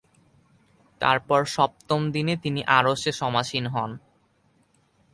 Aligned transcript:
তারপর 1.01 1.39
সপ্তম 1.47 2.01
দিনে 2.11 2.33
তিনি 2.37 2.61
আরশে 2.77 3.11
সমাসীন 3.11 3.65
হন। 3.67 3.91